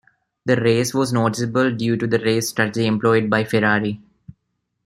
The 0.45 0.55
race 0.55 0.95
was 0.95 1.13
noticeable 1.13 1.69
due 1.71 1.95
to 1.95 2.07
the 2.07 2.17
race 2.17 2.49
strategy 2.49 2.87
employed 2.87 3.29
by 3.29 3.43
Ferrari. 3.43 4.01